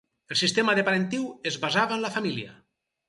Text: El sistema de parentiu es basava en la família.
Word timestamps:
El 0.35 0.37
sistema 0.39 0.73
de 0.79 0.85
parentiu 0.87 1.27
es 1.51 1.59
basava 1.67 1.99
en 1.99 2.07
la 2.07 2.15
família. 2.17 2.57